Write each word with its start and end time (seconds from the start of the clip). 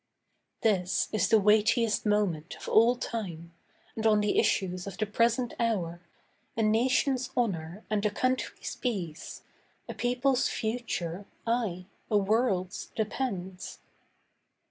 This 0.63 1.09
is 1.11 1.29
the 1.29 1.37
weightiest 1.39 2.07
moment 2.07 2.55
of 2.59 2.67
all 2.67 2.95
time, 2.95 3.53
And 3.95 4.07
on 4.07 4.19
the 4.21 4.39
issues 4.39 4.87
of 4.87 4.97
the 4.97 5.05
present 5.05 5.53
hour 5.59 6.01
A 6.57 6.63
nation's 6.63 7.29
honour 7.37 7.83
and 7.87 8.03
a 8.03 8.09
country's 8.09 8.75
peace, 8.77 9.43
A 9.87 9.93
People's 9.93 10.47
future, 10.47 11.27
ay, 11.45 11.85
a 12.09 12.17
World's, 12.17 12.87
depends. 12.95 13.77